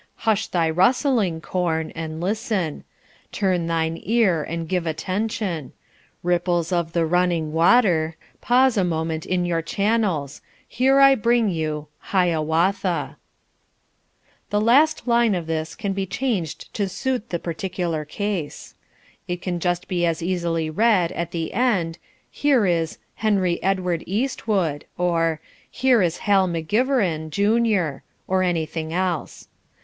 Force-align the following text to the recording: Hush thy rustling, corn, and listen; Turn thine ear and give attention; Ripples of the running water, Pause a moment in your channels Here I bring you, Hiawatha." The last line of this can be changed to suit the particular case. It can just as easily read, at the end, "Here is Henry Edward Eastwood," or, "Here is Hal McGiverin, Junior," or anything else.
Hush 0.25 0.47
thy 0.47 0.67
rustling, 0.67 1.41
corn, 1.41 1.91
and 1.91 2.19
listen; 2.19 2.85
Turn 3.31 3.67
thine 3.67 3.99
ear 4.01 4.41
and 4.41 4.67
give 4.67 4.87
attention; 4.87 5.73
Ripples 6.23 6.71
of 6.71 6.93
the 6.93 7.05
running 7.05 7.53
water, 7.53 8.15
Pause 8.41 8.77
a 8.77 8.83
moment 8.83 9.27
in 9.27 9.45
your 9.45 9.61
channels 9.61 10.41
Here 10.67 10.99
I 10.99 11.13
bring 11.13 11.49
you, 11.49 11.85
Hiawatha." 11.99 13.17
The 14.49 14.59
last 14.59 15.07
line 15.07 15.35
of 15.35 15.45
this 15.45 15.75
can 15.75 15.93
be 15.93 16.07
changed 16.07 16.73
to 16.73 16.89
suit 16.89 17.29
the 17.29 17.37
particular 17.37 18.03
case. 18.03 18.73
It 19.27 19.39
can 19.43 19.59
just 19.59 19.85
as 19.93 20.23
easily 20.23 20.67
read, 20.71 21.11
at 21.11 21.29
the 21.29 21.53
end, 21.53 21.99
"Here 22.31 22.65
is 22.65 22.97
Henry 23.13 23.61
Edward 23.61 24.03
Eastwood," 24.07 24.85
or, 24.97 25.41
"Here 25.69 26.01
is 26.01 26.17
Hal 26.25 26.47
McGiverin, 26.47 27.29
Junior," 27.29 28.01
or 28.27 28.41
anything 28.41 28.91
else. 28.91 29.47